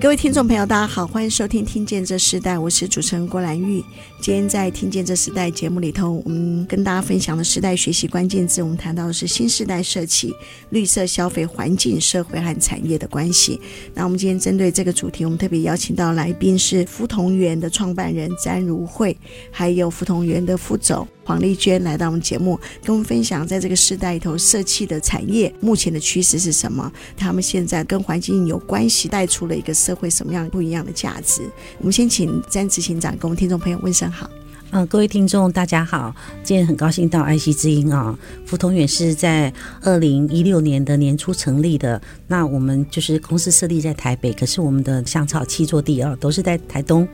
[0.00, 3.84] 各位听众朋友，大家好，欢迎收听《听见这时代》，我是主持人郭兰玉。
[4.18, 10.34] 今天在《听见这时代》节目里头，我们跟大家分享的时代学习关键字，我们谈到的是新时代社企、
[10.70, 13.60] 绿色消费、环境、社会和产业的关系。
[13.92, 19.14] 那我们今天针对这个主题，我们特别邀请到来宾是福同源的创办人詹如慧，
[19.50, 21.06] 还有福同源的副总。
[21.24, 26.90] 黄丽娟来到我们节目，跟我们分享在这个时代里头，社企的产业目前的趋势是什么？
[27.16, 31.42] 他们现在跟环境有关系，带出了一个社会什么样不一样的价值？
[31.78, 34.28] 我们先请詹执行长跟我们听众朋友问声好。
[34.72, 38.16] 嗯，各位听众大家好，今天很高兴到爱惜之音啊。
[38.46, 47.06] 福同远是在二零一六年的年初成立的，那我们就是公司设立在台北，可是我们的香草七座地啊都是在台东。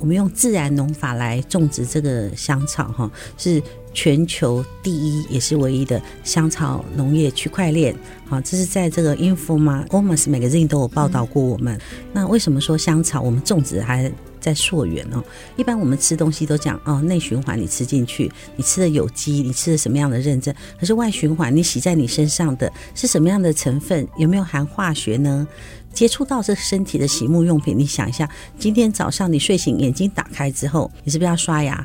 [0.00, 3.62] 我们用自然农法来种植这个香草，哈，是
[3.92, 7.94] 全球第一也是唯一的香草农业区块链。
[8.26, 11.78] 好，这是在这个 Informa-Commerce Magazine 都有报道过我们。
[12.12, 15.22] 那为什么说香草我们种植还在溯源呢？
[15.56, 20.54] 一般我们吃东西都讲哦，内循环你吃进去，你吃的有机，你吃的什么样的认证？
[20.78, 24.06] 可是外循环你洗在你身上的是什么样的成分？
[24.16, 25.46] 有没有含化学呢？
[25.92, 31.84] 接触到这身体的洗沐用品，你想一下，今天早上你睡醒眼睛打开之后，你是不是要刷牙、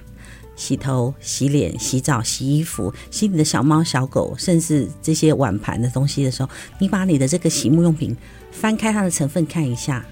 [0.56, 8.16] 洗头、洗脸、洗澡、洗衣服、洗你的小猫小狗，甚至这些碗盘的东西的时候，你把你的这个洗沐用品
[8.52, 10.06] 翻开它的成分看一下，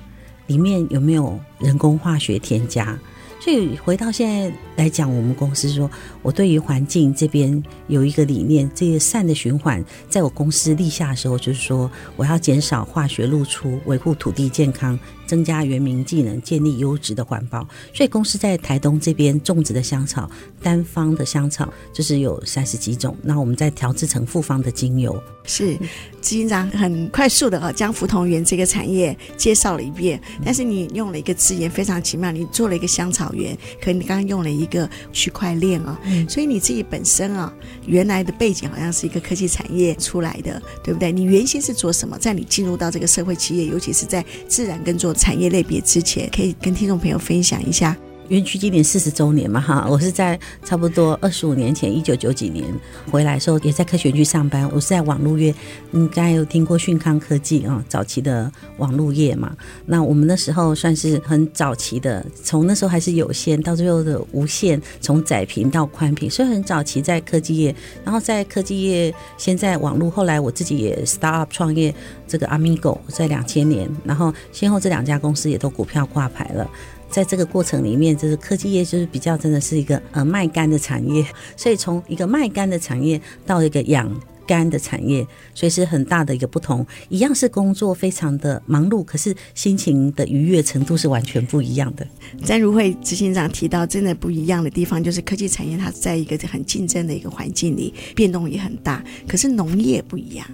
[0.47, 3.00] 里面有没有人工化学添加？
[3.44, 5.91] 所以回到现在来讲，我们公司说，
[6.22, 14.97] 我对于环境这边有一个理念，这个善的循环，在我公司立下的时候，就是说我要减少化学露出，维护土地健康。
[15.25, 17.67] 增加原民技能，建立优质的环保。
[17.91, 20.29] 所以公司在台东这边种植的香草，
[20.62, 23.16] 单方的香草就是有三十几种。
[23.23, 25.19] 那我们再调制成复方的精油。
[25.46, 25.75] 是
[26.22, 30.22] 执行长很快速的啊，将福同园这个产业介绍了一遍。
[30.46, 35.99] 但是你用了一个字眼非常奇妙，你做了一个香草园，可你刚刚用了一个区块链啊。
[36.27, 37.51] 所以你自己本身啊，
[37.88, 41.11] 原来的背景好像是一个科技产业出来的，对不对？
[41.11, 42.17] 你原先是做什么？
[42.19, 45.13] 在你进入到这个社会企业，尤其是在自然跟做。
[45.13, 47.95] 产业类别之前，可以跟听众朋友分享一下。
[48.33, 52.66] 园区今年四十周年嘛，哈，我是在差不多二十五年前，一九九几年
[53.11, 54.67] 回来的时候，也在科学园区上班。
[54.73, 55.53] 我是在网络业，
[55.91, 59.55] 应该有听过讯康科技啊，早期的网络业嘛。
[59.85, 67.75] 那我们那时候算是很早期的，从那时候还是有线，到最后的无线，从窄频到宽频，所以很早期在科技业。
[68.03, 71.93] 然后在科技业，现在网络，后来我自己也 start up 创业，
[72.27, 76.67] 这个 Amigo 在两千年，然后先后这两家公司也都股票挂牌了。
[77.13, 81.24] 在这个过程里面，就是科技业就是比较真的是一个呃卖干的产业，
[81.56, 84.09] 所以从一个卖干的产业到一个养
[84.45, 86.85] 干的产业，所以是很大的一个不同。
[87.09, 92.07] 一样是工作非常的忙碌，可是心情的愉悦程度是完全不一样的。
[92.43, 100.45] 詹如慧执行长提到，真的不一样的地方就是科技产业它在一个很竞争的一个环境里，变动也很大，可是农业不一样。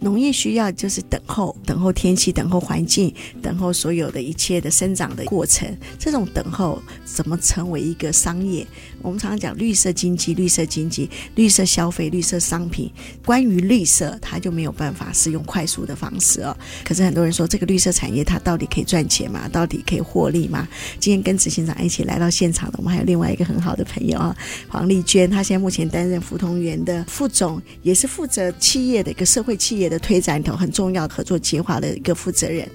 [0.00, 5.68] 农业需要就是等候，等候天气，等候环境，等候所有的一切的生长的过程。
[5.96, 8.66] 这种等候怎么成为一个商业？
[9.00, 12.90] 我们常常讲绿色经济、绿色经济、绿色消费、绿色商品。
[13.24, 16.56] 关关于绿色，它就没有办法是用快速的方式哦。
[16.84, 19.48] 可是很多人说，这个绿色产业它到底可以赚钱吗？
[19.52, 20.66] 到底可以获利吗？
[20.98, 32.68] 今天跟执行长一起来到现场的，我们还有另外一个很好的朋友啊，黄丽娟，她现在目前担任福同园的副总，也是负责企业的一个社会企业的推展头很重要合作计划的一个负责人。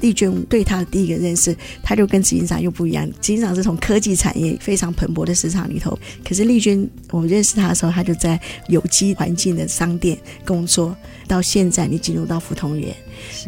[0.00, 3.08] 丽娟对他的第一个认识，他就跟执行长又不一样。
[3.20, 10.96] 执行长是从科技产业非常蓬勃的市场里头，可是丽娟，我们认识他的时候，他就在有机环境的商店工作。
[11.28, 12.94] 到现在，你进入到福同园，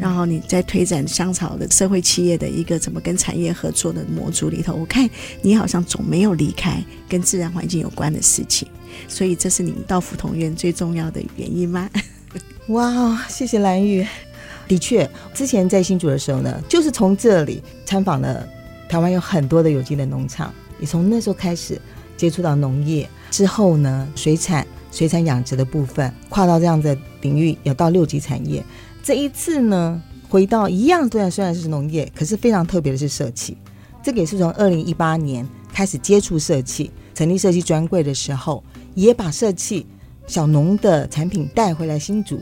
[0.00, 5.08] 然后你在推展香草的社会企业的一个怎么跟产业合作的模组里头，我看
[5.42, 8.66] 你好像总没有离开跟自然环境有关的事情。
[9.06, 11.88] 所以，这是你到福同园最重要的原因吗？
[12.68, 14.04] 哇，谢谢蓝玉。
[14.68, 18.46] 的确，之前在新竹的时候呢，就是从这里参访了
[18.88, 21.80] 台湾有很多的有机的农场，也从那时候开始
[22.16, 23.08] 接触到农业。
[23.30, 28.62] 之后呢，水产、水产养殖的部分跨到这样的领域，有到六级产业。
[29.02, 33.56] 这一次呢，回到一样，虽然虽然是农业，可是非常特别的是社企。
[34.02, 38.62] 这个也是从二零一八年开始接触社企，成立社企专柜的时候，
[38.94, 39.86] 也把社企
[40.26, 42.40] 小农的产品带回来新竹，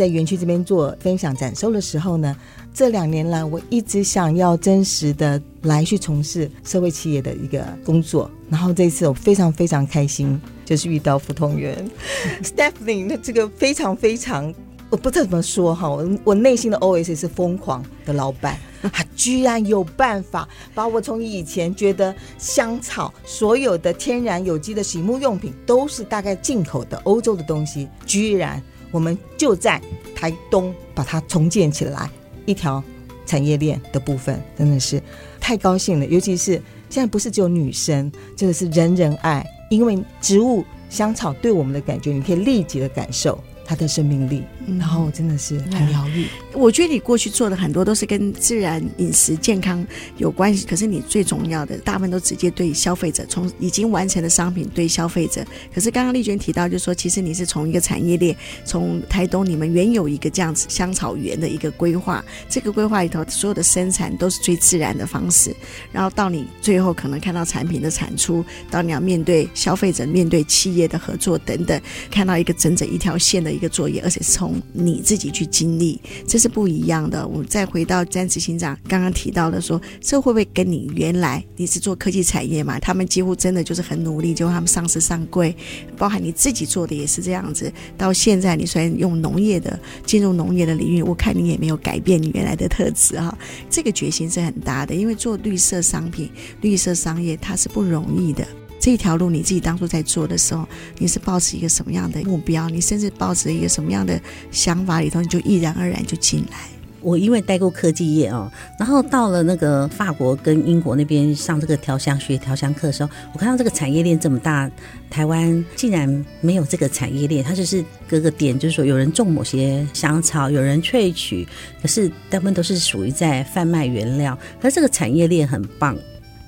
[0.00, 2.34] 在园区这边做分享展售的时候呢，
[2.72, 11.86] 这两年来我一直想要真实的来去从事社会企业的一个工作，然后这一次我非常非常开心，就是遇到福同源
[12.42, 14.54] Stephanie，那这个非常非常。
[14.88, 18.58] 我不知道怎么说哈，我我内心的 OS 是疯狂的老板，
[18.90, 28.60] 他居然有办法把我从以前觉得香草所有的天然有机的洗沐用品都是大概进口的欧洲的东西，居然
[28.90, 29.80] 我们就在
[30.14, 32.10] 台东把它重建起来
[32.46, 32.82] 一条
[33.26, 35.02] 产业链的部分，真的是
[35.40, 36.06] 太高兴了。
[36.06, 36.52] 尤其是
[36.88, 43.38] 现在不是只有女生，真的是人人爱，因为植物香草对我们的感觉，你可以立即的感受。
[43.64, 44.42] 它的生命力，
[44.78, 46.26] 然后真的是很疗愈。
[46.52, 49.86] 我觉得你过去做的很多都是跟自然饮食健康
[50.16, 55.44] 有关系，可是你最重要的大部分都直接对消费者，从已经完成的商品对消费者。
[55.72, 58.34] 可是刚刚丽娟提到，就是说，其实你是从一个产业链，
[58.64, 65.54] 从台东你们原有一个这样子香草园的一个规划，这个规划里头所有的生产都是最自然的方式，
[65.92, 71.80] 然后到你最后可能看到产品的产出，到你要面对消费者、面对企业的合作等等，
[72.10, 73.50] 看到一个整整一条线的。
[73.50, 77.26] 一个作业，而且是从你自己去经历，这是不一样的。
[77.26, 82.78] 我再回到詹执行长刚刚提到的说，这会不会跟你原来你是做科技产业嘛？
[82.78, 85.54] 他们几乎真的就是很努力，就他们上市上柜，
[85.96, 87.72] 包含你自己做的也是这样子。
[87.96, 93.36] 到现在你虽然用农业的进入农业的领域，我看你也没有改变你原来的特质哈。
[93.68, 96.30] 这个决心是很大的，因为做绿色商品、
[96.60, 98.46] 绿色商业它是不容易的。
[98.80, 100.66] 这条路你自己当初在做的时候，
[100.96, 102.68] 你是抱持一个什么样的目标？
[102.70, 104.18] 你甚至抱持一个什么样的
[104.50, 106.56] 想法里头，你就毅然而然就进来。
[107.02, 114.70] 我因为待过科技业哦，然后到了那个法国跟英国那边上这个调香学调香课的时候，我看到这个产业链这么大，
[115.08, 121.48] 台湾竟然没有这个产业链，它就是各个点，就是说有人种某些香草，有人萃取，
[121.80, 125.96] 可是大部分都是属于在贩卖原料，可是这个产业链很棒。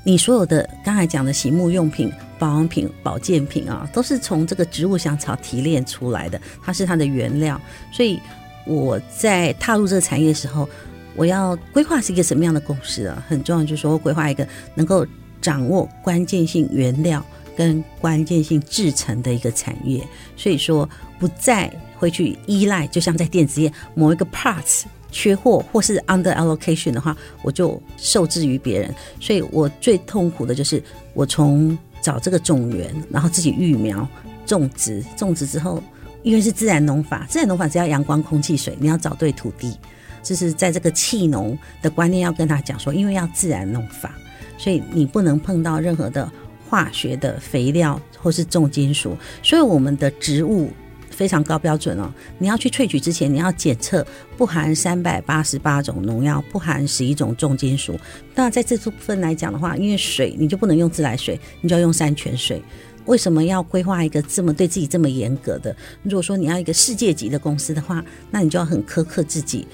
[0.05, 7.61] 你所有的刚才讲的洗沐用品、保养品、保健品啊，都是从这个植物香草提炼出来的，它是它的原料。
[7.93, 8.19] 所以
[8.67, 10.69] 我在踏入这个产业的时候，
[11.15, 13.25] 我要规划是一个什么样的公司啊？
[13.29, 15.07] 很重要，就是说规划一个能够
[15.41, 17.25] 掌握关键性原料
[17.57, 20.05] 跟关键性制成的一个产业。
[20.37, 20.89] 所以说，
[21.19, 24.83] 不再会去依赖，就像在电子业某一个 parts。
[25.13, 28.93] 缺货或是 under allocation 的话，我就受制于别人。
[29.21, 30.83] 所以我最痛苦的就是
[31.15, 34.09] 我从找这个种源，然后自己育苗、
[34.45, 35.81] 种植，种植之后，
[36.25, 39.77] 因为是自然农法，自然农法只要阳光、空气、水，你要找对土地，
[40.23, 44.15] 就是在这个气农的观念要跟他讲说，因为要自然农法，
[44.59, 46.29] 所以你不能碰到任何的
[46.69, 50.71] 化学的肥料或是重金属，所以我们的植物。
[51.13, 52.13] 非常高标准哦！
[52.39, 54.05] 你要去萃取之前，你要检测
[54.37, 57.97] 不含三百八十八种农药，不含十一种重金属。
[58.35, 62.61] 那在这部分来讲的话，因为水你就不能用自来水，你就要用山泉水。
[63.05, 65.75] 为什么要规划一个这么对自己这么严格的？
[66.05, 69.67] 如果说你要一个世界级的公司的话，那你就要很苛刻自己，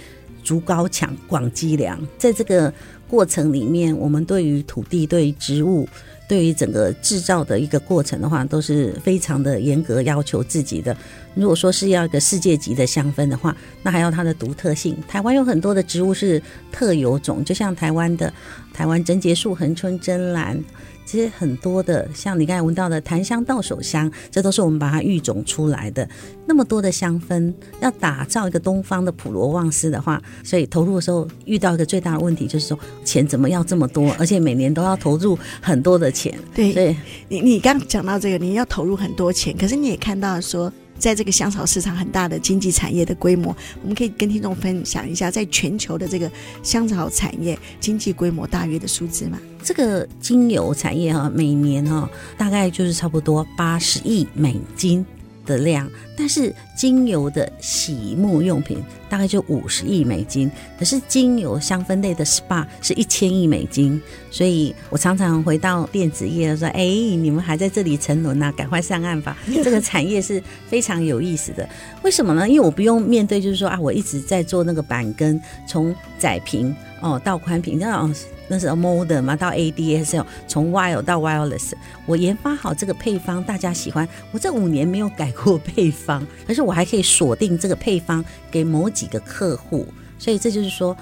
[0.43, 1.99] 筑高墙，广积粮。
[2.17, 2.73] 在这个
[3.09, 5.89] 过程里面，我们对于土地、对于植物。
[6.29, 10.95] 对于整个制造的一个过程的话，都是非常的严格要求自己的。
[11.35, 14.95] 如果说是要一个世界级的香氛的话，那还要它的独特性。
[15.09, 18.31] 台湾有很多的植物是特有种，就像台湾的
[18.75, 20.63] 台湾贞节树、恒春真兰。
[21.09, 26.07] 其实很多的，像你刚才闻到的檀香、到手香，这都是我们把它育种出来的。
[26.45, 27.51] 那么多的香氛，
[27.81, 36.39] 要打造一个东方的普罗旺斯的话，所以投入的时候遇到一个最大的问题，就是说钱怎么要这么多，而且每年都要投入很多的钱。
[36.55, 36.95] 对，对
[37.31, 40.71] 你你刚讲到这个，你要投入很多钱，可是你也看到说。
[40.99, 46.31] 在这个香草市场很大的经济产业的规模，我们可以跟听众分享一下，在全球的这个
[46.63, 49.39] 香草产业经济规模大约的数字吗？
[49.63, 55.05] 这个精油产业哈，每年哈大概就是差不多八十亿美金。
[55.49, 58.79] 的量，但是精油的洗沐用品
[59.09, 64.01] 大概就五十亿美金，可是精油香氛类的 SPA 是一千亿美金，
[64.31, 68.53] 所以我常常回到电子业说：“哎，你们还在这里沉沦呐？
[68.53, 71.67] 赶快上岸吧！” 这个产业是非常有意思的，
[72.03, 72.47] 为什么呢？
[72.47, 78.15] 因为我不用面对，就是说啊，我一直在做那个板根，从窄屏哦到宽屏，那种。
[78.49, 81.73] 那是 modern 嘛，到 ADSL，从 wire 到 wireless，
[82.07, 84.09] 我研发好这个配方，大家喜欢。
[84.33, 89.87] 我这五年没有改过配方，可是我还可以锁定这个配方给某几个客户。
[90.19, 90.97] 所以这就是说，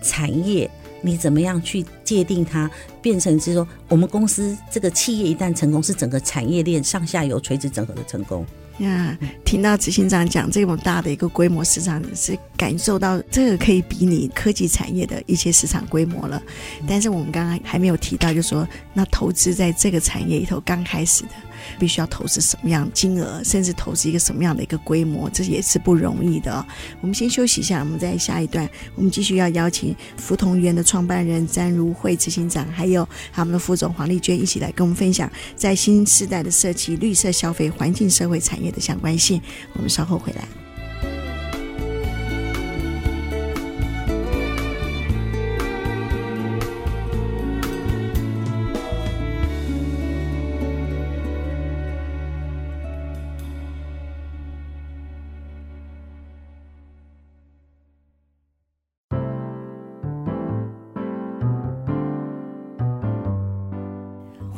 [0.00, 2.70] 产业你怎么样去界定它，
[3.02, 8.46] 变成是说，我们公司这个企业一旦成功，是整个产业链上下游垂直整合的成功。
[8.82, 16.42] 呀，听到执行长讲这么大的一个规模市场，是感受到这个可以比拟科技产业的一些市场规模了。
[16.86, 21.30] 但是我们刚刚还没有提到，就是说那投资在这个产业里头刚开始的。
[21.78, 26.64] 必须要投资什么样金额，甚至投资一个什么样的一个规模，这也是不容易的。
[27.00, 39.40] 我们先休息一下，我们在下一段，我们继续要邀请福同源的创办人詹如慧执行长，还有他们的副总黄丽娟一起来跟我们分享在新时代的设计、绿色消费、环境社会产业的相关性。
[39.74, 40.61] 我们稍后回来。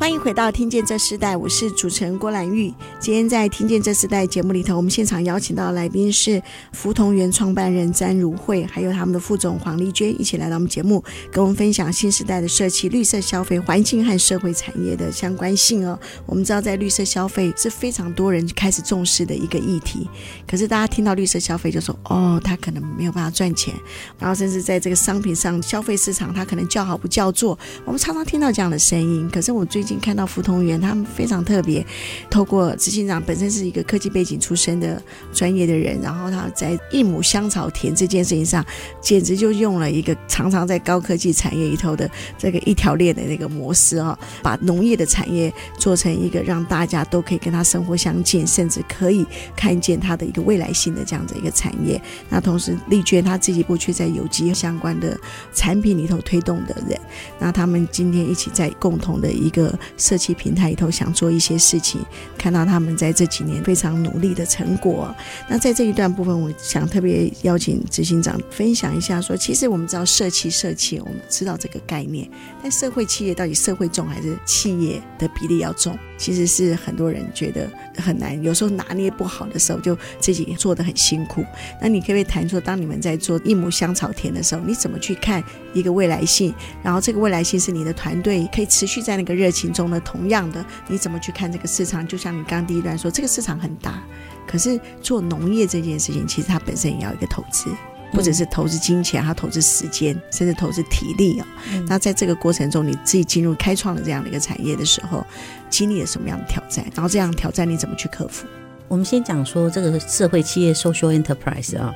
[0.04, 2.70] 欢迎回到《听见这时代》，我是主持人郭兰玉。
[3.00, 6.42] 今天在《听见这时代》节目里头，我们现场邀请到的来宾是
[6.74, 15.98] 福同源创办人詹如慧，还有他们的副总黄丽娟，一起来到我们节目，跟我们分享新时代的社企、绿色消费、环境和社会产业的相关性哦。
[16.26, 20.06] 我们知道，在绿色消费是非常多人开始重视的一个议题，
[20.46, 23.72] 可是大家听到绿色消费就说：“哦，他可能没有办法赚钱。”
[24.20, 27.58] 然后甚至在这个商品上，消费市场他可能叫好不叫座。
[27.86, 29.93] 我们常常听到这样的声音，可是我最近。
[29.98, 31.84] 看到福同源，他们非常特别。
[32.30, 38.64] 透过执行长本身是一个科技背景出身的专业的人，然后他在一亩香草田这件事情上，
[39.00, 52.00] 简直就用了一个常常在高科技产业里头的这个一条链的那个模式啊，把农业的产业做成一个让大家都可以跟他生活相近，甚至可以看见他的一个未来性的这样的一个产业。
[52.28, 55.18] 那同时，丽娟她自己过去在有机相关的
[55.52, 56.98] 产品里头推动的人，
[57.38, 59.78] 那他们今天一起在共同的一个。
[59.96, 62.00] 社企平台里头想做一些事情，
[62.38, 65.14] 看到他们在这几年非常努力的成果。
[65.48, 72.28] 那在这一段部分，我想特别邀请执行长分享一下说，说其实我们知道社企社企，我们知道这个概念，
[72.62, 75.98] 但社会企业到底社会重还是企业的比例要重？
[76.24, 81.44] 其实是很多人觉得很难，有时候拿捏不好的时候，就自己做得很辛苦。
[81.82, 86.54] 那你可不可以谈说，当你们在做一亩香草田的时候，你怎么去看一个未来性？
[86.82, 90.00] 然后这个未来性是你的团队可以持续在那个热情中的。
[90.00, 92.08] 同样的，你怎么去看这个市场？
[92.08, 94.02] 就像你刚刚第一段说，这个市场很大，
[94.46, 97.68] 可是做农业这件事情，其实它本身也要一个投资，
[98.14, 101.46] 不只是投资金钱，还投资时间，甚至投资体力哦。
[101.72, 105.26] 嗯、那在这个过程中，你自己进入开创了这样的一个产业的时候，
[105.68, 106.84] 经历了什么样的挑战？
[106.94, 108.46] 然后这样挑战你怎么去克服？
[108.86, 111.92] 我们先讲说这个社会企业 （social enterprise） 啊。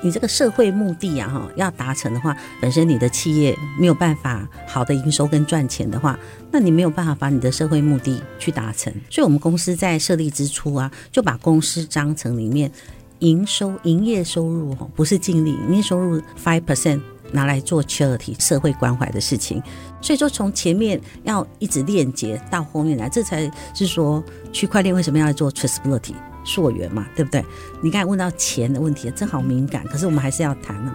[0.00, 6.16] 你这个社会目的啊，哈，要达成的话，本身你的企业没有办法好的营收跟赚钱的话，
[6.52, 8.92] 那你没有办法把你的社会目的去达成。
[9.10, 12.70] 所以，我们公司在设立之初啊，就把公司章程里面
[13.20, 17.00] 营收、营业收入哦，不是净利，营业收入 five percent
[17.32, 19.62] 拿来做 charity 社会关怀的事情。
[20.00, 24.22] 所以说，从前面要一直链接到后面来，这才是说
[24.52, 26.14] 区块链为什么要做 traceability。
[26.44, 27.44] 溯源嘛，对不对？
[27.82, 29.84] 你刚才问到钱的问题，这好敏感。
[29.84, 30.92] 可是我们还是要谈哦。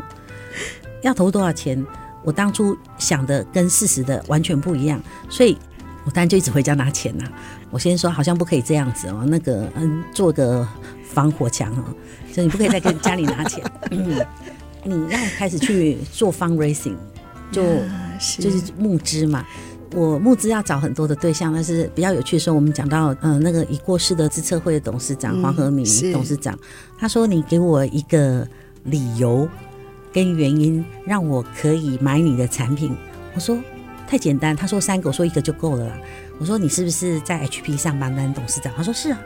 [1.03, 1.85] 要投多少钱？
[2.23, 4.99] 我当初想的跟事实的完全不一样，
[5.29, 5.55] 所以
[6.05, 7.25] 我当然就一直回家拿钱呐。
[7.71, 9.23] 我先说，好像不可以这样子哦。
[9.27, 10.67] 那个，嗯，做个
[11.03, 11.83] 防火墙哦，
[12.31, 13.63] 所以你不可以再跟家里拿钱。
[13.91, 14.25] 嗯，
[14.83, 16.95] 你要开始去做 fundraising，
[17.51, 17.63] 就
[18.39, 19.45] 就是募资嘛。
[19.95, 26.57] 我募资要找很多的对象，但是比较有趣的时候，我们讲到，嗯、呃，那个已过世的资策会的董事长黄和铭董事长，
[26.97, 28.47] 他说：“你给我一个
[28.85, 29.47] 理由
[30.11, 32.97] 跟原因，让我可以买你的产品。”
[33.35, 33.55] 我说
[34.13, 35.97] ：“太简单。”他说：“三个。”我说：“一个就够了啦。”
[36.37, 39.19] 我说：“你是不是在 HP 上班当董事长？”他说：“是啊。”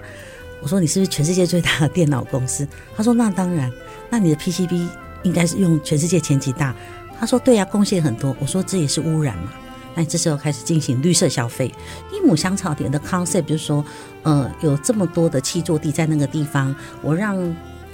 [0.64, 2.66] 我说：“你是不是全世界最大的电脑公司？”
[2.96, 3.70] 他说：“那当然。”
[4.10, 4.88] 那你的 PCB
[5.24, 6.74] 应该是用全世界前几大。
[7.20, 9.52] 他说：“对呀、啊，贡献很多。”我说：“这也是污染嘛。”
[9.94, 11.70] 那这时候开始进行绿色消费。
[12.14, 13.84] 一亩香草田的 concept 就是说，
[14.24, 17.36] 呃，有这么多的契作地在那个地方，我让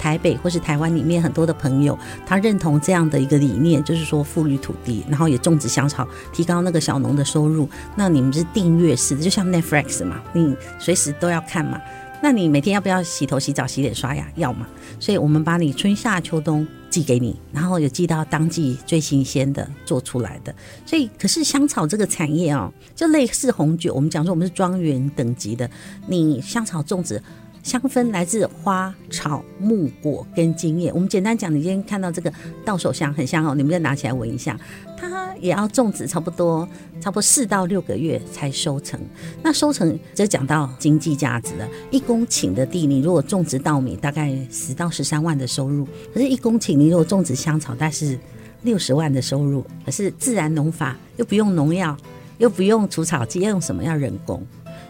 [0.03, 7.69] 台北或是台湾里面很多的朋友，他认同这样的一个理念，就是说富裕土地，然后也种植香草，提高那个小农的收入。
[7.95, 11.79] 那你们是订阅式的，就像 Netflix 嘛，你随时都要看嘛。
[12.21, 14.27] 那你每天要不要洗头、洗澡、洗脸、刷牙？
[14.35, 14.67] 要嘛。
[14.99, 20.53] 所以我们把你春夏秋冬寄给你，然后有寄到当季最新鲜的做出来的。
[20.85, 25.69] 所以，可是香草这个产业哦，就类似红酒，我们讲说我们是庄园等级的。
[26.07, 27.21] 你香草种植
[27.63, 30.91] 香氛来自花草木果跟茎叶。
[30.91, 32.31] 我们简单讲，你今天看到这个
[32.65, 34.59] 稻手香很香哦，你们再拿起来闻一下。
[34.97, 36.67] 它也要种植差不多
[36.99, 38.99] 差不多四到六个月才收成。
[39.41, 41.65] 那收成就讲到经济价值了。
[41.89, 48.19] 一公顷的地，你如果种植稻米，大概十到十三万的收入；可是，一公顷你如果种植香草，大概是
[48.63, 49.65] 六十万的收入。
[49.85, 51.95] 可是自然农法又不用农药，
[52.39, 53.81] 又不用除草剂，要用什么？
[53.81, 54.45] 要人工。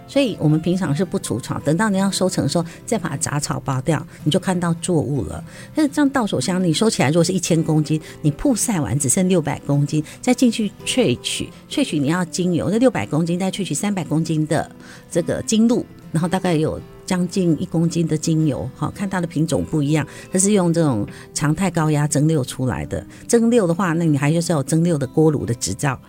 [0.07, 5.43] 所以我们平常是不除草，等到你要收成的时候，再把杂草拔掉，你就看到作物了。
[5.73, 14.69] 但是这样到手香，你收起来如果是一千公斤，你曝晒完只剩六百公斤，再进去萃取，萃取你要精油，那六百公斤再萃取三百公斤的
[15.09, 18.69] 这个精露，然后大概有将近一公斤的精油。
[18.75, 23.03] 好，看它的品种不一样，它是用这种常态高压蒸馏出来的。
[23.27, 25.99] 蒸馏的话，那你还就是要蒸馏的锅炉的执照。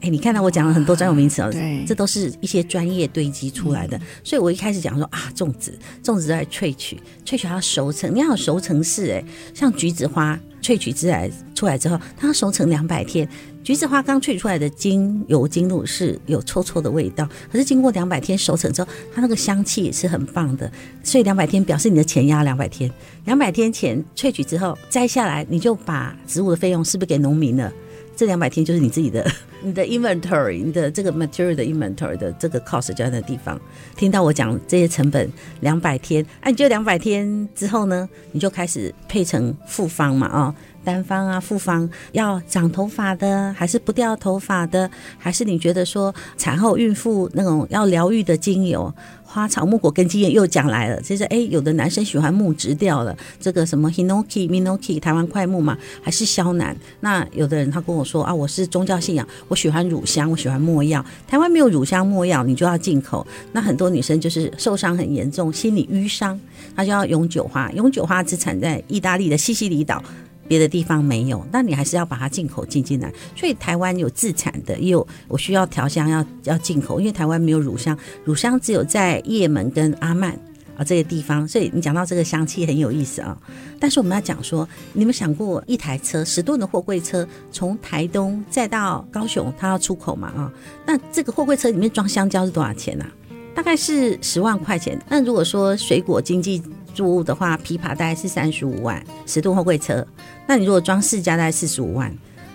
[0.00, 3.98] 哎，你看到我讲了很多专有名词哦，对，这都是一些专业堆积出来的。
[4.22, 9.10] 所以我一开始讲说啊，种植，种植在萃取，萃取它要熟成，你要有熟成式。
[9.12, 9.24] 哎，
[9.54, 13.28] 像橘子花萃取之来出来之后，它要熟成两百天。
[13.64, 20.70] 橘子花刚萃取出来的精油精露是有臭臭的味道，可是经过两百天熟成之后，它那个香气也是很棒的。
[21.02, 22.88] 所以两百天表示你的钱压两百天，
[23.24, 27.72] 两百天前萃取之后摘下来，你就把植物的费用是不是给农民了？
[28.16, 29.24] 这两百天就是你自己的，
[29.62, 33.60] 你的 inventory，你的这个 material 的 inventory 的这个 cost 就在那地方。
[33.94, 35.30] 听到我讲这些成本，
[35.60, 48.92] 两百天，哎、啊，你就两百天之后呢，你就开始配成复方嘛，哦，单方啊，复方要长头发的，还是不掉头发的，还是你觉得说产后孕妇那种要疗愈的精油？
[49.26, 56.74] 花草木果根茎叶又讲来了，其实哎，有的男生喜欢木质调的，这个什么 Hinoki、Minoki 台湾桧木嘛，还是肖楠。
[57.00, 61.04] 那有的人他跟我说啊，我是宗教信仰，我喜欢乳香，我喜欢墨药。
[61.26, 63.26] 台湾没有乳香没药，你就要进口。
[63.52, 66.40] 那很多女生就是受伤很严重，心理淤伤，
[66.74, 67.70] 她就要永久花。
[67.72, 70.02] 永久花只产在意大利的西西里岛。
[70.48, 73.12] 别的地方没有，那你还是要把它进口进进来。
[73.34, 80.32] 所以台湾有自产的，也有我需要调香要要进口，因为台湾没有乳香，乳香只有在叶门跟阿曼
[80.76, 81.46] 啊这些地方。
[81.46, 83.36] 所以你讲到这个香气很有意思啊。
[83.78, 90.52] 但是我们要讲说，你们想过一台车十吨的货柜车从台东再到高雄，它要出口嘛啊？
[90.86, 93.04] 那这个货柜车里面装香蕉是多少钱呢？
[93.04, 93.10] 啊？
[93.54, 95.00] 大概是十万块钱。
[95.08, 96.62] 那如果说水果经济
[96.96, 100.04] 住屋的话，琵琶大概是三十五万，十吨货柜车。
[100.48, 102.10] 那你如果装四家大概四十五万，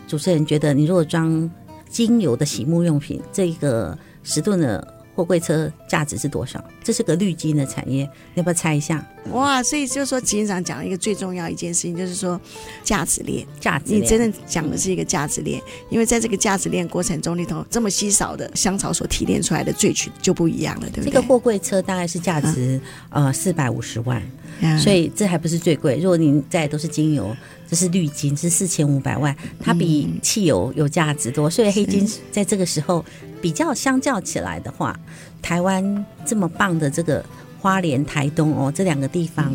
[0.08, 1.50] 主持人觉得你如果装
[1.88, 6.64] 精油的洗沐用品，这个十吨的货柜车价值是多少？
[6.84, 9.06] 这是个绿金的产业，要不要猜一下？
[9.32, 12.40] 哇，所以就是说，执行长讲了一个最重要一件事情，就是说
[12.84, 13.46] 价值链。
[13.60, 21.06] 价值链，你真的讲的是一个价值链，因为在这个价值链过程中里头，这么稀少的香草所提炼出来的萃取就不一样了，对不对？
[21.06, 24.22] 这个货柜车大概是价值、啊、呃四百五十万、
[24.62, 25.98] 啊，所以这还不是最贵。
[25.98, 27.36] 如果您在都是精油，
[27.72, 31.50] 这是绿金，是四千五百万，它比汽油有价值多。
[31.50, 33.06] 所以黑金在这个时候
[33.42, 35.00] 比较相较起来的话，
[35.42, 37.24] 台湾这么棒的这个。
[37.62, 39.54] 花莲、台东哦，这两个地方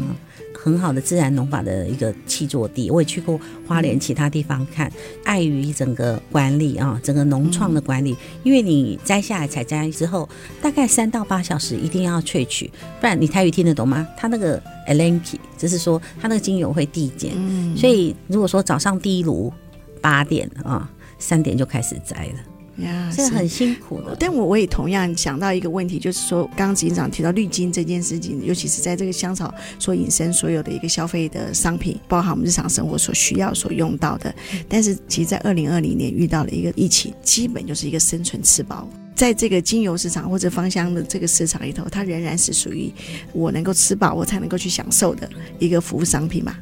[0.56, 2.88] 很好的自然农法的一个气作地。
[2.88, 4.90] 我也去过花莲其他地方看，
[5.24, 10.28] 碍于整个管理啊，整个农创的管理，因为你摘下来采摘之后，
[10.62, 14.06] 大概三到八小时一定要萃取，不然你台语听得懂吗？
[14.16, 17.32] 它那个 alenki 就是说它那个精油会递减，
[17.76, 19.52] 所以如果说早上第一炉
[20.00, 20.88] 八点啊，
[21.18, 22.55] 三点就开始摘了。
[22.78, 24.16] 呀，是很辛苦的。
[24.18, 34.34] 但我我也同样想到一个问题，就是说，刚刚执行长提到绿金这件事情，尤其是在这个香草所引申所有的一个消费的商品，包含我们日常生活所需要所用到的。
[34.68, 38.88] 但是，其实，在二零二零年遇到了一个疫情，基本就是一个生存吃饱。
[39.14, 42.92] 在这个精油市场或者芳香的这个市场里头，它仍然是属于
[43.32, 45.26] 我能够吃饱，我才能够去享受的
[45.58, 46.54] 一个服务商品嘛。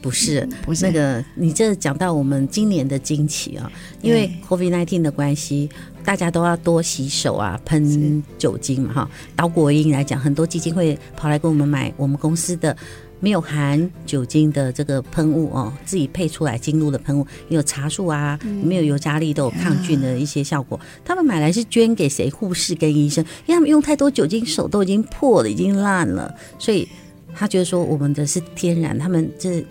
[0.00, 3.70] 不是，不是那个，你这讲到我们今年的惊奇啊，
[4.02, 5.68] 因为 COVID nineteen 的关系，
[6.04, 9.10] 大家都要多洗手啊，喷酒精嘛哈。
[9.36, 12.76] 岛国英来讲，很多基金会跑来跟我们买我们公司的
[13.20, 20.78] 没有含酒精的这个喷雾哦，自己配出来精露的喷雾，有茶树啊，里面有尤加利，都有抗菌的一些效果。
[21.04, 22.30] 他们买来是捐给谁？
[22.30, 26.88] 护士跟医生，因为他们用太多酒精，手都已经破了，已经烂了，所以。
[27.38, 29.64] 他觉得说我们的是天然，他们这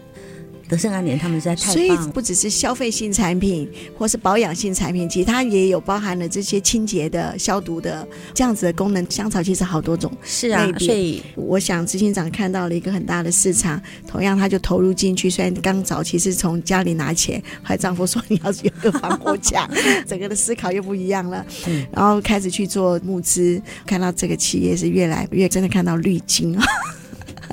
[0.70, 1.74] 德胜安联他们实在太棒。
[1.74, 9.10] 所以不只是消费性产品或是保养性产品，其实它也有包含了这些清洁的、消毒的这样子的功能。
[9.10, 10.70] 香草其实好多种，是啊。
[10.80, 15.30] 所以我想执行长看到了一个很大的市场，同样他就投入进去。
[15.30, 19.70] 虽然刚早期是从家里拿钱，后来丈夫说你要是有个防火墙，
[20.06, 21.46] 整个的思考又不一样了。
[21.68, 26.66] 嗯，然后开始去做募资，看到这个企业是越来越真的看到绿金啊。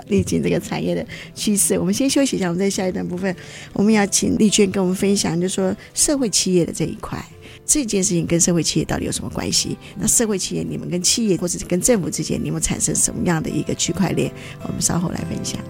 [0.08, 1.78] 历经这个产业的趋势。
[1.78, 3.34] 我们先休息一下，我们在下一段部分，
[3.72, 7.24] 我们要请丽娟跟我们分享，就说社会企业的这一块，
[7.64, 9.76] 这件事情跟社会企业到底有什么关系？
[9.98, 14.32] 那社会企业你们跟企业或者跟政府之间，你们产生什么样的一个区块链？
[14.62, 15.60] 我们稍后来分享。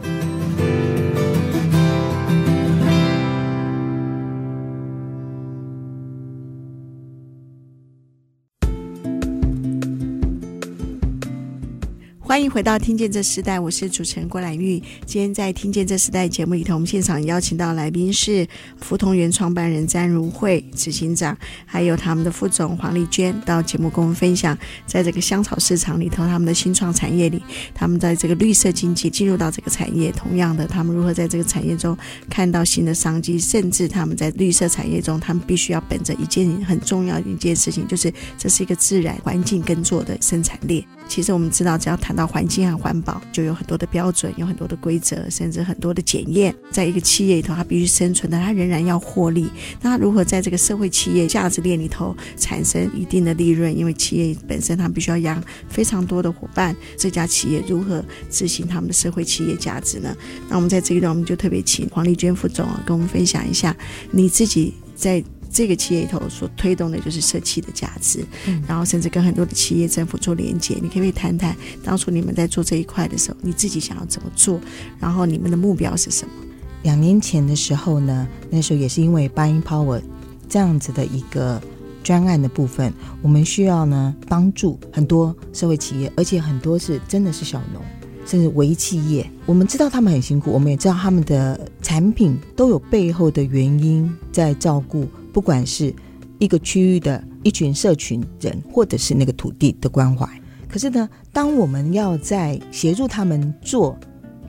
[12.34, 14.82] 欢迎回到《听见这时代》，我是主持人郭兰玉。
[15.06, 18.44] 今天在《听见这时代》节目里头，我们现场邀请到来宾是
[18.76, 27.40] 福同源创办人詹如慧执行长，还有他们的副总黄丽娟，到节目跟我们分享，在这个香草市场里头，他们的新创产业里，
[27.72, 31.96] 他们在这个绿色经济进入到这个产业，同样的，他们如何在这个产业中
[32.28, 40.84] 看到新的商机，甚至他们在绿色产业中，他们必须要本着一件很重要的一件事情，就是这是一个自然环境耕作的生产链。
[41.08, 46.54] 其实我们知道，只要谈到环境和环保，就有很多的标准，有很多的规则，甚至很多的检验。
[46.70, 49.48] 在一个企业里头，它必须生存的，它仍然要获利。
[49.80, 53.76] 那它如何在这个社会企业价值链里头产生一定的利润？
[53.76, 60.16] 因为企业本身它必须要养非常多的伙伴，这家企业如何执行他们的社会企业价值呢？
[60.48, 63.76] 那我们在这一段，我们就特别请黄丽娟副总啊，跟我们分享一下
[64.10, 65.22] 你自己在。
[65.54, 70.74] 这个企业里头所推动的就是社企的价值，嗯，然后甚至跟很多的企业、政府做连接。
[70.82, 74.60] 你可不可以谈谈当初你们在做这一块的时候，你自己想要怎么做？
[74.98, 76.34] 然后你们的目标是什么？
[76.82, 80.02] 两年前的时候呢，那时候也是因为 Buying Power
[80.48, 81.62] 这样子的一个
[82.02, 87.80] 专案的部分，我们需要呢帮助很多社会企业，而且很多是真的是小农，
[88.26, 89.24] 甚至微企业。
[89.46, 95.06] 我们知道他们很辛苦，我们也知道他们的产品都有背后的原因在照顾。
[95.34, 95.92] 不管是
[96.38, 100.26] 一个区域的一群社群人，或者是那个土地的关怀，
[100.68, 103.98] 可是呢，当我们要在协助他们做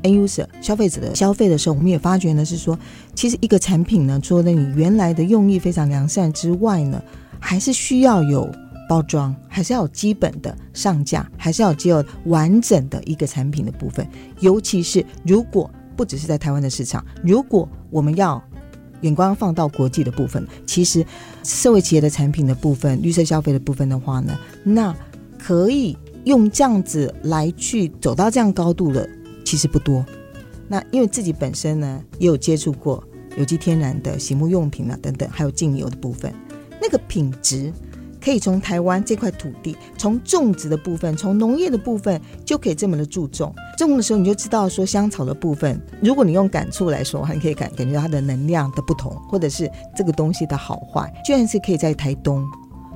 [0.03, 2.77] end user 消费者的消费的时候，我们也发觉呢是说，
[3.15, 7.01] 其实一个产品呢，除了你原来的用意非常良善之外呢，
[7.39, 8.47] 还是需要有
[8.87, 14.07] 包装，还是要有基本的上架，还是要只有完整的一个产品的部分。
[14.39, 18.39] 尤其是如果不只是在台湾的市场，如果我们要
[19.05, 21.05] 眼光放到国际的部分，其实
[21.43, 24.93] 社会企业的产品的部分、绿色消费的部分的话呢，那
[25.37, 29.07] 可以用这样子来去走到这样高度的，
[29.45, 30.03] 其实不多。
[30.67, 33.03] 那因为自己本身呢，也有接触过
[33.37, 36.33] 有机天然的洗沐用品啊等等，还有精油的部分，
[36.81, 37.71] 那个品质。
[38.25, 43.53] 可以从台湾这块土地，从种植的部分，从农业的部分，就可以这么的注重。
[43.77, 52.43] 种的时候你就知道说香草的部分，如果你用感触来说，还可以感感觉到它的能量的不同，或者是这个东西的好坏，居然是可以在台东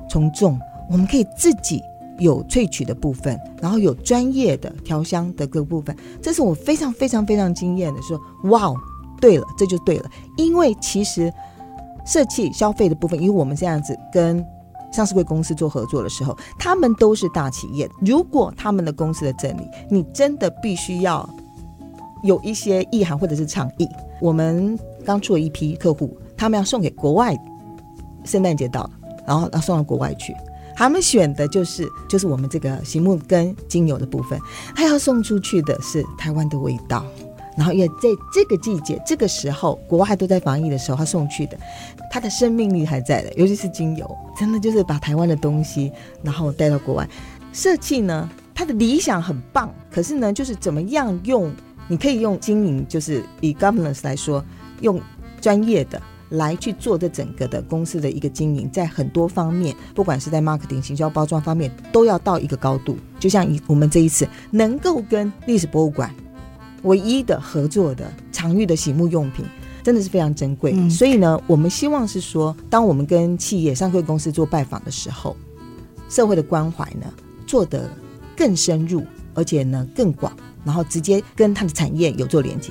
[0.08, 0.58] 从种，
[0.90, 1.80] 我们可以自己
[2.18, 8.74] 有萃取的部分，然后有专业的调香的各部分，这是我非常非常非常惊艳的说，哇哦，
[9.20, 11.32] 对了，这就对了，因为其实
[12.04, 14.44] 社企消费的部分，因为我们这样子跟。
[14.92, 17.88] 上市柜公司做合作的时候，他们都是大企业。
[18.00, 21.28] 如果他们的公司的整理，你真的必须要
[22.22, 23.88] 有一些意涵或者是倡议。
[24.20, 27.36] 我们刚出了一批客户，他们要送给国外，
[28.24, 28.90] 圣诞节到了，
[29.26, 30.34] 然后要送到国外去。
[30.76, 34.40] 他们选的就是就是我们这个洗沐跟精油的部分，
[34.74, 37.04] 他要送出去的是台湾的味道。
[37.56, 41.58] 然后，因为在这个季节、这个时候，国外都在防疫的时候，他送去的，
[42.10, 43.32] 它的生命力还在的。
[43.34, 47.08] 尤其是精油，真的就是把台湾的东西，然后带到国外。
[47.52, 51.52] 设计呢，他的理想很棒，可是呢，就是怎么样用？
[51.88, 54.44] 你可以用经营，就是以 governance 来说，
[54.80, 55.00] 用
[55.40, 62.96] 专业的来去做这整个的公司的一个经营，在很多方面，不管是在 marketing、行销、包装方面，都要到一个高度。
[63.18, 66.14] 就像以我们这一次能够跟历史博物馆。
[66.82, 69.44] 唯一的合作的常遇的洗沐用品，
[69.82, 70.72] 真的是非常珍贵。
[70.74, 70.90] 嗯。
[70.90, 75.36] 所以呢，我们希望是说，当我们跟企业、上柜公司做拜访的时候，
[76.08, 77.06] 社会的关怀呢
[77.46, 77.90] 做得
[78.36, 82.70] 更深入，而且呢更广，然后直接跟它的产业有做连接。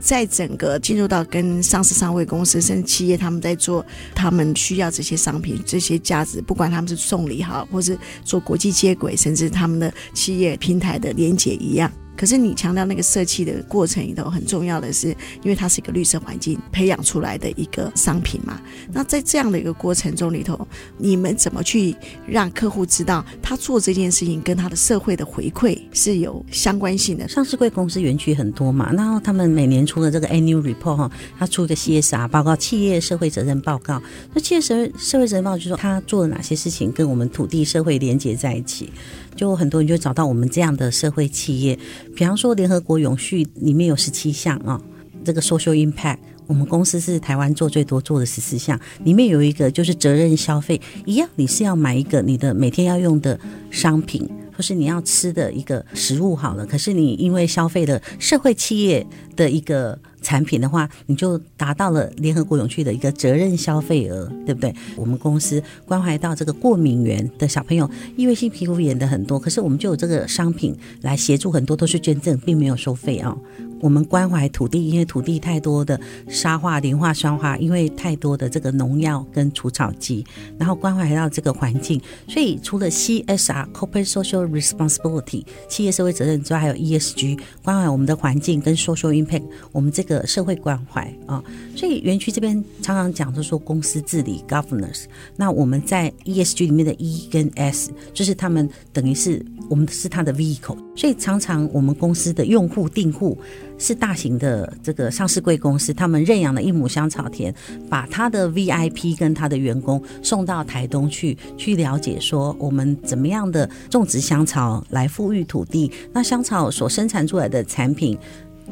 [0.00, 3.82] 在整个进入到跟上市上柜公司甚至企业，他们在做
[4.14, 11.90] 他们需要这些商品、这些价值，不管他们是送礼好，或是做国际接轨，甚至他们的企业平台的连接一样。
[12.16, 15.08] 可是你强调那个设计的过程里头很重要的是，
[15.42, 18.60] 因为它是一个绿色环境培养出来的一个商品嘛。
[18.92, 21.94] 那在这样的一个过程中里头，你们怎么去
[22.26, 27.28] 让客户知道他做这件事情跟他的社会的回馈是有相关性的？
[27.28, 38.92] 上市贵公司园区很多嘛，然后他们每年出的这个 annual report 哈，他出的 CSR 报告、企业社会责任报告，那企业社社会责任报告就是说他做了哪些事情跟我们土地社会连接在一起，
[39.34, 41.78] 就很多人就找到我们这样的社会企业。
[42.14, 44.80] 比方说联合国永续里面有十七项啊，
[45.24, 53.38] 这个 social impact，我们公司是台湾做最多做的十四项，里面有一个就是责任消费，一样你是要买一个你的每天要用的
[53.70, 54.28] 商品。
[54.56, 64.74] 或是你要吃的一个食物好了，可是你因为消费了社会企业的一个产品的话，你就达到了联合国永续的一个责任消费额，对不对？
[64.96, 73.36] 我们公司关怀到这个过敏源的小朋友，异位性皮肤炎的很多，可是我们就有这个商品来协助，很多都是捐赠，并没有收费啊。
[73.84, 80.24] 我们关怀土地，因为土地太多的沙化、磷化、酸化，因为太多的这个农药跟除草剂，
[80.58, 91.44] 然后关怀到这个环境，所以除了 CSR（Corporate Social Responsibility） 企业社会责任之外，还有 ESG 关怀我们的环境跟 Social Impact 我们这个社会关怀啊。
[91.76, 95.04] 所以园区这边常常讲，就说公司治理 （Governance）。
[95.36, 103.36] 那我们在 ESG 里面的 E 跟 S，就是他们等于是我们是它的 Vehicle，所以常常我们公司的用户订户。
[103.78, 107.54] 是大型的这个上市贵公司，他们认养了一亩香草田，
[107.88, 118.18] 把他的 VIP 跟他的员工送到台东去，去了解说我们怎么样的种植香草来富裕土地，那香草所生产出来的产品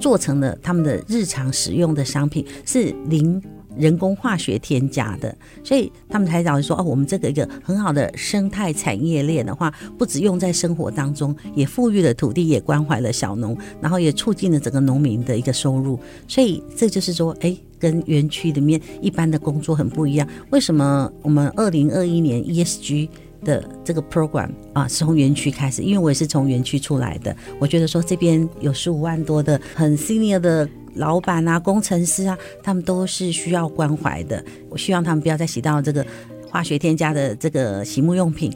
[0.01, 3.43] 做成了他们的日常使用的商品，是零。
[3.77, 15.99] 人工化学添加的，所以他们才讲说哦，我们这个一个很好的生态产业链的话，不只用在生活当中，也富裕了土地，也关怀了小农，然后也促进了整个农民的一个收入。
[16.29, 20.29] 所以这就是说，哎，跟园区里面一般的工作很不一样。
[20.51, 23.09] 为什么我们二零二一年 ESG
[23.45, 25.83] 的这个 program 啊，是从园区开始？
[25.83, 30.69] 因为我也是从园区出来的，我觉得说这边有十五万多的很 senior 的。
[30.95, 34.45] 老板啊，工程师啊，他们都是需要关怀的。
[34.69, 36.05] 我希望他们不要再洗到这个
[36.49, 38.53] 化学添加的这个洗沐用品。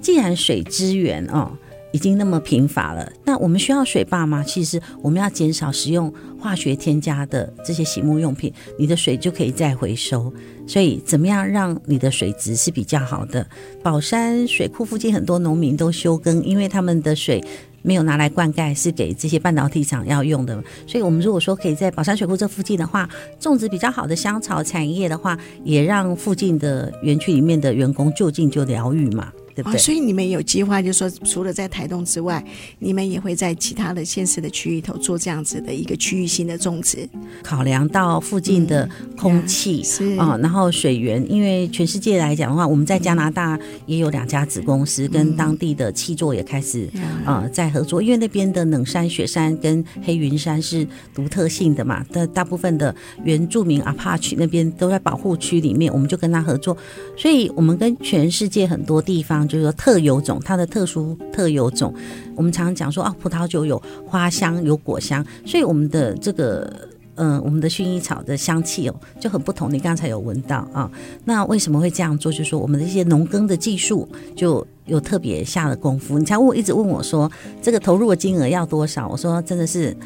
[0.00, 1.50] 既然水资源哦
[1.92, 4.42] 已经那么贫乏了，那我们需要水坝吗？
[4.46, 10.32] 其实我们要减少使用化学添加的这些洗沐用品，你的水就可以再回收。
[10.66, 13.46] 所以，怎么样让你的水质是比较好的？
[13.82, 17.42] 宝山水库附近很多农民都休耕，因为他们的水。
[17.86, 20.54] 没有拿来灌溉，是给这些半导体厂要用的。
[20.86, 23.06] 所以，我们如果说可以在宝山水库这附近的话，
[23.38, 29.30] 种植比较好的香草产业的话，也让附近的园区里面的员工就近就疗愈嘛。
[29.54, 29.76] 对不对？
[29.76, 32.44] 哦，所以你们有计划，就是说除了在台东之外，
[32.78, 37.08] 你们也会在其他的县市的区域头做这样子的一个区域性的种植。
[37.42, 46.88] 考量到附近的空气啊，嗯哦，然后水源，因为全世界来讲的话，我们在加拿大也有两家子公司，跟当地的契作也开始
[47.24, 56.76] 啊，呃，在合作，因为那边的冷山、雪山跟黑云山是独特性的嘛，但大部分的原住民阿帕奇那边都在保护区里面，我们就跟他合作，
[57.16, 59.43] 所以我们跟全世界很多地方。
[59.46, 61.92] 就是说特有种，它的特殊特有种，
[62.36, 69.72] 我们常常讲说啊，葡萄酒有花香有果香，所以我们的这个嗯、我们的薰衣草的香气哦就很不同。
[69.72, 70.90] 你刚才有闻到啊？
[71.24, 72.32] 那为什么会这样做？
[72.32, 76.18] 就是说我们的一些农耕的技术就有特别下了功夫。
[76.18, 77.30] 你才问我一直问我说
[77.62, 79.08] 这个投入的金额要多少？
[79.08, 79.96] 我说真的是。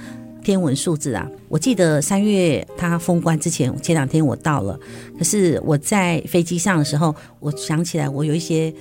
[0.40, 1.28] 天文数字啊！
[1.48, 4.78] 我记得三月他封关之前，前两天我到了。
[5.18, 8.72] 可是我在飞机上的时候，我想起来我有一些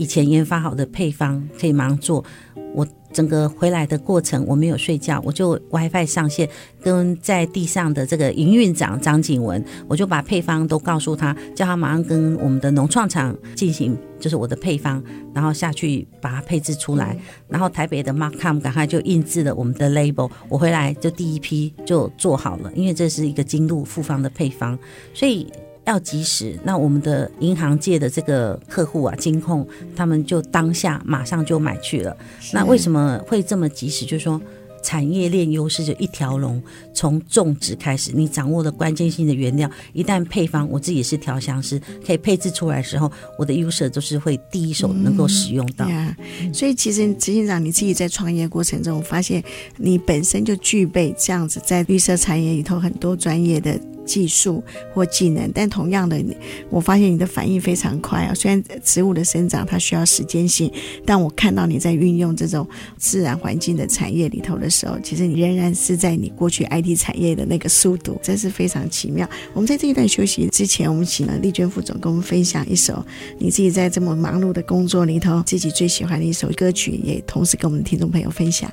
[0.00, 2.24] 以前研发好的配方可以马上做。
[2.72, 6.48] 我整个回来的过程，我没有睡觉，我就 WiFi 上线，
[6.80, 15.02] 跟在地上的这个营运长张景文，我就把配方都告诉他，叫他马上跟我们的农创厂进行，就是我的配方，
[15.34, 24.78] 然后下去把它配置出来，然后台北的 Markham 赶快就印制了我们的 label，我回来就第一批就做好了，因为这是一个精度复方的配方，
[25.12, 25.46] 所以。
[25.90, 32.16] 要及时，那我们的银行界的这个客户啊，金控他们就当下马上就买去了。
[32.52, 34.06] 那为什么会这么及时？
[34.06, 34.40] 就是说
[34.84, 36.62] 产业链优势就一条龙，
[36.94, 45.86] 从种植开始，你掌握了关键性的原料，一旦配方，我自己是调香师，可以配置出来的时候，我的 user 都是会第一手能够使用到。
[45.88, 46.54] 嗯 yeah.
[46.54, 49.42] 所以其实执行长你自己在创业过程中，我发现
[49.76, 53.78] 你本身就具备这样子在绿色产业里头很多专业的。
[54.10, 56.20] 技术或技能，但同样的，
[56.68, 58.34] 我发现你的反应非常快啊。
[58.34, 60.68] 虽然植物的生长它需要时间性，
[61.06, 69.28] 但我看到你在运用这种自然环境的产业里头的时候，其实你仍然是在你过去 IT 产业的那个速度，真是非常奇妙。
[69.54, 73.04] 我们在这一段休息之前，我们请了丽娟副总跟我们分享一首
[73.38, 78.70] 你自己在这么忙碌的工作里头自己最喜欢的一首歌曲，也同时跟我们的听众朋友分享。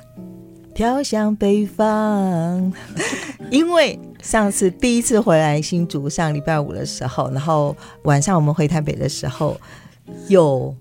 [0.78, 2.72] 飘向北方，
[3.50, 9.60] 因为上次第一次回来新竹上礼拜五的时候，然后晚上我们回台北的时候，
[10.28, 10.72] 有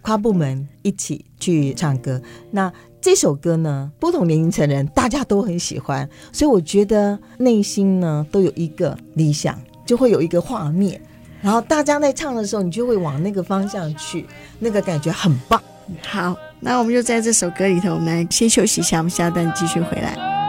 [0.00, 2.22] 跨部门一起去唱歌。
[2.52, 11.02] 那这首歌呢，不同年龄层人大家都很喜欢，所以我觉得内心呢都有一个理想，就会有一个画面，
[11.40, 14.24] 然后大家在唱的时候，你就会往那个方向去，
[14.60, 15.60] 那个感觉很棒。
[16.06, 20.41] 好，那我们就在这首歌里头，我们来先休息一下，我们下段继续回来。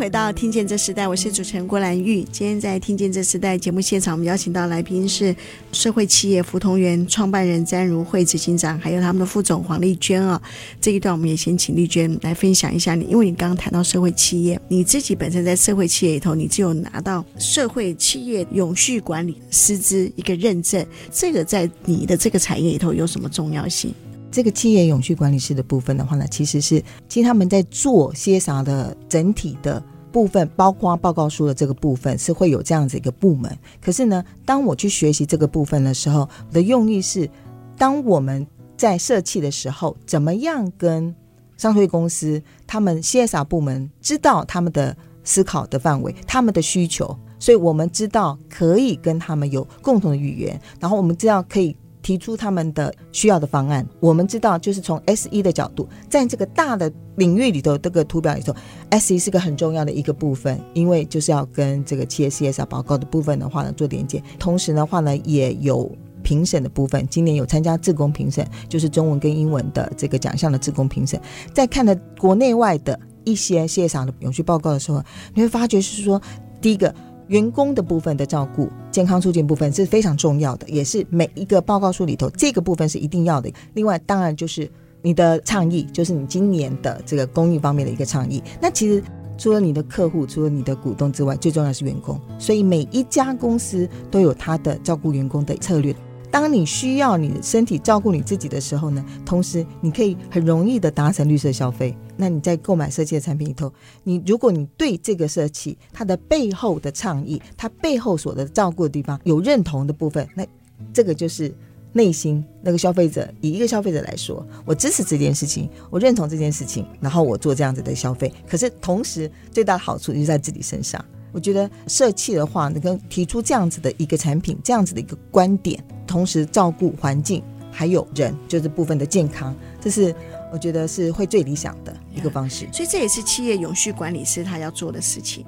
[0.00, 2.22] 回到《听见这时代》，我是主持人郭兰玉。
[2.32, 5.36] 今天在《听见这时代》节目现场，我们邀请到来宾是
[5.72, 10.40] 社会企业福同源创办人詹如慧执行长，还有他们的副总黄丽娟啊。
[10.80, 20.82] 这一段我们也先请丽娟来分享一下你，因为你刚刚谈到社会企业，你自己本身在社会企业里头，你只有拿到社会企业永续管理师资一个认证，
[21.12, 23.92] 这个在你的这个产业里头有什么重要性？
[24.32, 33.56] 这个企业永续管理师的部分的话呢，其实是其实他们在做些啥的整体的部分，包括报告书的这个部分是会有这样子一个部门。
[33.80, 37.28] 可是呢，当我去学习这个部分的时候，我的用意是，
[37.76, 38.46] 当我们
[38.76, 41.14] 在设计的时候，怎么样跟
[41.56, 51.76] 商会公司他们 CSR 部门知道他们的思考的范围、他们的需求，所以我们知道可以跟他们有共同的语言，然后我们知道可以。
[52.10, 58.52] 提出他们的需要的方案，我们知道，就是从 S E 的角度，在这个大的领域里头，这个图表里头
[58.88, 65.88] ，S E 是个很重要的一个部分，因为就是要跟这个企业 C S R 报告的部分的话呢做连接，同时的话呢也有
[66.24, 71.20] 评审的部分，今年有参加自工评审，就是中文跟英文的这个奖项的自工评审，
[71.54, 75.00] 在看了国内外的一些 C S R 的永续报告的时候，
[75.32, 76.20] 你会发觉是说，
[76.60, 76.92] 第一个。
[77.30, 83.48] 员工的部分的照顾、健康促进部分是非常重要的，也是每一个报告书里头这个部分是一定要的。
[83.74, 84.68] 另外，当然就是
[85.00, 88.42] 你的倡议，就是你今年的这个公益方面的一个倡议。
[88.60, 89.00] 那其实
[89.38, 92.20] 除了你的客户、除了你的股东之外，最重要是员工。
[92.36, 95.94] 所以每一家公司都有他的照顾员工的策略。
[96.32, 101.96] 当你需要你的身体照顾你自己的时候呢，同时你可以很容易的达成绿色消费。
[102.20, 103.72] 那你在购买设计的产品里头，
[104.04, 110.46] 你如果你对这个设计它的背后的倡议，它背后所的照顾的地方有认同的部分，那
[110.92, 111.52] 这个就是
[111.92, 113.26] 内心那个消费者。
[113.40, 118.30] 以一个消费者来说，我支持这件事情，我认同这件事情，然后我做这样子的消费。
[118.46, 121.02] 可是同时最大的好处就在自己身上。
[121.32, 130.12] 我觉得设计的话，能够提出这样子的一个产品，这样子的一个观点，同时照顾环境还有人，就是部分的健康，这是
[130.52, 132.68] 我觉得是会最理想的一个方式。
[132.72, 135.44] 所以这也是企业永续管理师他要做的事情。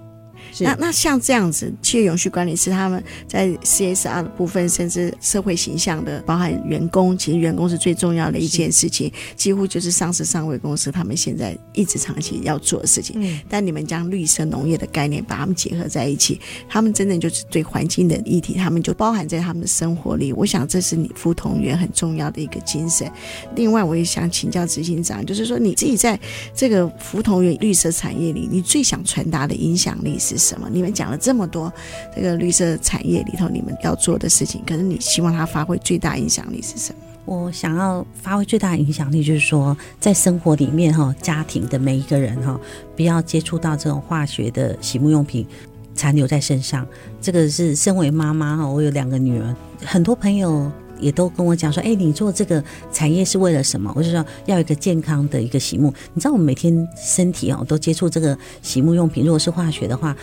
[0.61, 13.17] 那那像这样子，企业永续管理是他们在 CSR 的部分，甚至社会形象的，包含员工，其实员工是最重要的一件事情，几乎就是上市上位公司他们现在一直长期要做的事情。
[13.19, 20.35] 嗯，但你们将绿色农业的概念把他们结合在一起，他们真的就是对环境的议题，他们就包含在他们的生活里。
[20.35, 23.11] 我想这是你福同源很重要的一个精神。
[23.57, 26.19] 另外，我也想请教执行长，就是说你自己在
[26.55, 30.32] 这个福同源绿色产业里，你最想传达的影响力是？
[30.37, 30.69] 是什么？
[30.71, 31.73] 你们讲了这么多，
[32.15, 36.99] 这个绿色产业里头你们要做的事情，可是你希望它发挥最大影响力是什么？
[37.25, 42.61] 我想要发挥最大影响力，就是说在生活里面哈，家庭的每一个人哈，
[42.97, 45.47] 不要接触到这种化学的洗沐用品
[45.95, 46.87] 残留在身上。
[47.21, 50.71] 这个是身为妈妈哈，我有两个女儿，很多朋友。
[51.03, 52.63] 也都跟我讲说，哎，你做这个
[52.93, 53.93] 产业是为了什么？
[53.97, 55.93] 我就说要一个健康的一个洗沐。
[56.15, 60.17] 你知道我们每天身体哦都接触这个洗沐用品，如果是化学的话，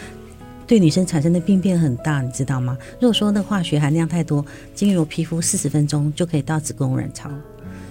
[0.66, 2.78] 对女生产生的病变很大，你知道吗？
[2.94, 7.30] 如果说那化学含量太多，经由皮肤四十分钟就可以到子宫卵巢。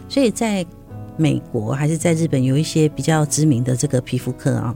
[0.08, 0.64] 所以在
[1.16, 4.74] 美国还是在日本有一些比较知名的这个皮肤科啊，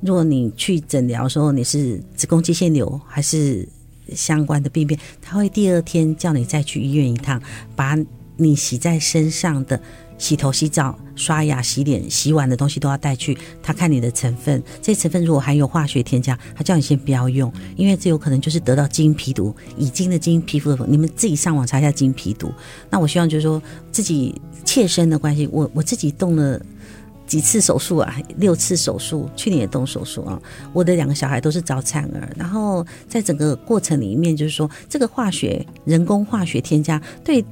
[0.00, 3.68] 如果你去诊疗的时候你是子宫肌腺瘤还是。
[4.14, 7.40] 相关的病变，他会第二天叫你再去医院一趟，
[7.76, 7.96] 把
[8.36, 9.80] 你洗在身上的
[10.18, 13.36] 洗头、洗澡、刷牙、洗脸、洗碗的东西都要带去。
[13.62, 20.86] 他看你的成分，这成分如果含有化学添加，他叫你先不要用，因为这有可能就是得到基因皮毒，已经的基因皮肤的。
[20.88, 22.52] 你们自己上网查一下基因皮毒。
[22.90, 24.34] 那我希望就是说自己
[24.64, 26.60] 切身的关系，我我自己动了。
[27.34, 28.16] 几次手术啊？
[28.36, 30.40] 六次手术，去年也动手术啊。
[30.72, 37.44] 我的两个小孩都是早产儿，然后在整个过程里面，就是说这个化学、人工化学添加对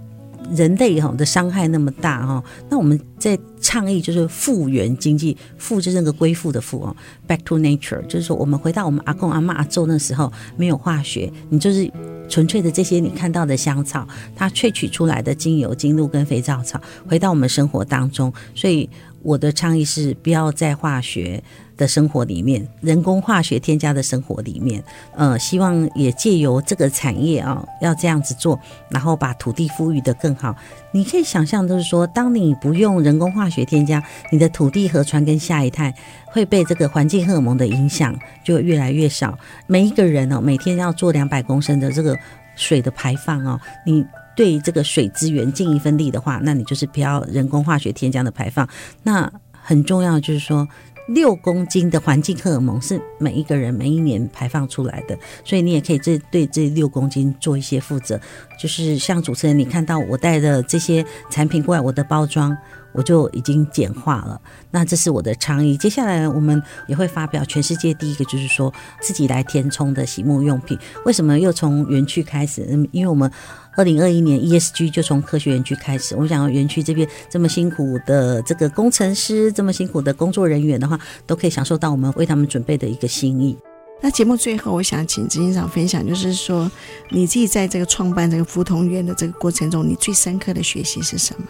[0.52, 11.90] 人类哈的伤害那么大哈，那我们在倡议就是复原经济，复就是那个归复的复哦，back to nature，就是说我们回到我们阿公阿嬷阿祖那时候没有化学，你就是
[12.28, 14.06] 纯粹的这些你看到的香草，
[14.36, 18.88] 它萃取出来的精油、精露跟肥皂草，回到我们生活当中，所以
[19.22, 21.42] 我的倡议是不要在化学。
[21.74, 24.80] 的生活里面，人工化学添加的生活里面，
[25.16, 28.60] 呃，希望也借由这个产业啊，要这样子做，
[28.90, 30.54] 然后把土地富裕得更好。
[30.92, 34.00] 你可以想象，就是说，当你不用人工化学添加，
[34.30, 35.92] 你的土地河川跟下一代
[36.26, 39.36] 会被这个环境荷尔蒙的影响就越来越少。
[39.66, 42.16] 每一个人哦，每天要做两百公升的这个
[42.54, 44.04] 水的排放哦，你
[44.36, 48.68] 对这个水资源尽一份力的话，那你就是不要人工化学添加的排放。
[49.02, 50.68] 那很重要就是说。
[51.08, 58.18] 六公斤的环境荷尔蒙是每一个人每一年排放出来的，所以你也可以这对这六公斤做一些负责。
[58.56, 62.56] 就是像主持人，你看到我带的这些产品过来，我的包装
[62.92, 64.40] 我就已经简化了。
[64.70, 65.76] 那这是我的倡议。
[65.76, 70.78] 接下来我们也会发表全世界第一个，就是说自己来填充的洗沐用品。
[71.04, 72.62] 为什么又从园区开始？
[72.92, 73.28] 因为我们。
[73.74, 83.56] 二零二一年 ESG 就从科学园区开始，我想园区这边这么辛苦的这个工程师，这么辛苦的工作人员的话，都可以享受到我们为他们准备的一个心意。
[84.02, 86.70] 那节目最后，我想请执行长分享，就是说
[87.08, 91.46] 你自己在这个创办这个福同园的这个过程中，你最深刻的学习是什么？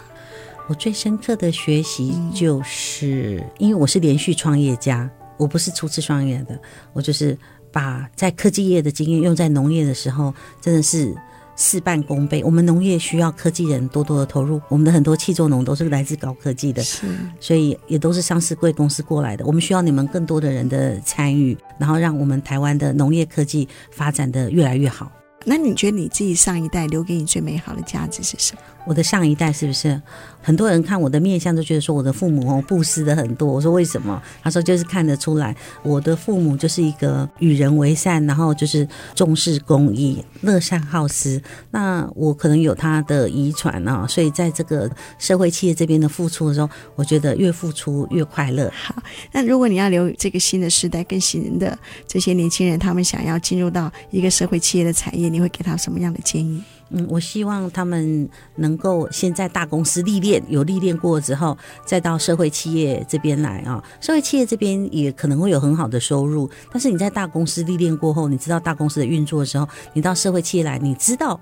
[0.69, 6.57] 我最深刻的学习就是，因为我是连续创业家，我不是初次创业的，
[6.93, 7.37] 我就是
[7.69, 11.13] 把在科技业的经验用在农业的时候，真的是。
[11.55, 14.61] 事半功倍，我们农业需要科技人多多的投入。
[14.69, 17.07] 我们的很多气作农都是来自高科技的，是，
[17.39, 19.45] 所以也都是上市贵公司过来的。
[19.45, 25.11] 我们需要你们更多的人的参与，然后让我们台湾的农业科技发展的越来越好。
[25.45, 28.61] 那你觉得你自己上一代留给你最美好的价值是什么？
[28.85, 30.01] 我的上一代是不是
[30.41, 33.51] 很多人看我的面相都觉得说我的父母哦布施的很多？
[33.51, 34.21] 我说为什么？
[34.41, 41.41] 他说就是看得出来，我的父母就是一个与人为善，然后就是重视公益、乐善好施。
[41.71, 48.69] 那我可能有他的遗传啊，所以在这个社会企业这边的付出的时候，我觉得越付出越快乐。
[48.75, 56.61] 好，那如果你要留这个新的时代更新的这些年轻人，他们想要进入到一个社会企业的产业，你会给他什么样的建议？
[56.89, 63.83] 嗯，我希望他们能够先在大公司历练，有历练过之后，再到社会企业这边来啊。
[63.99, 71.39] 社会企业这边也可能会有很好的收入，但是你在大公司历练过后，你知道大公司的运作的时候，你到社会企业来，你知道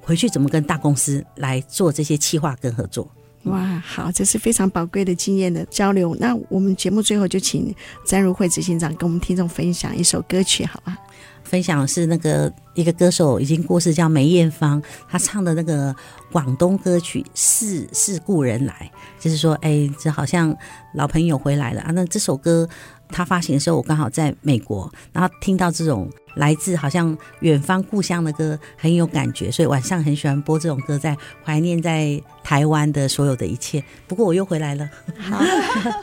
[0.00, 3.10] 回去怎么跟大公司来做这些企划跟合作。
[3.44, 6.16] 哇，好，这是非常宝贵的经验的交流。
[6.20, 7.74] 那我们节目最后就请
[8.06, 10.96] 詹如慧执行长跟我们听众分享一首歌曲，好吧？
[11.52, 15.94] 分享的是那个一个歌手已经过世，叫梅艳芳，她唱的那个
[16.30, 18.90] 广东歌曲《是是故人来》，
[19.22, 20.56] 就是说，哎，这好像
[20.94, 21.90] 老朋友回来了啊。
[21.90, 22.66] 那这首歌
[23.12, 26.10] 他发行的时候，我刚好在美国，然后听到这种。
[26.36, 33.84] 来自好像远方故乡的歌很有感觉，所以晚上很喜欢播这种歌，在怀念在台湾的所有的一切。
[34.08, 34.88] 不过我又回来了。
[35.18, 35.38] 好，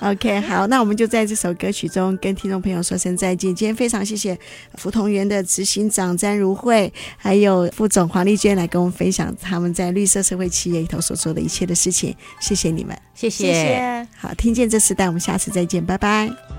[0.11, 3.55] OK，好，那我们就在这首歌曲中跟听众朋友说声再见。
[3.55, 4.37] 今天非常谢谢
[4.75, 12.15] 福同源的执行长詹如慧，还有副总黄丽娟来跟我们分享他们在绿色社会企业里头所做的一切的事情。
[12.39, 13.47] 谢谢你们，谢谢。
[13.47, 14.07] 谢谢。
[14.15, 16.58] 好，听见这时代，我们下次再见，拜拜。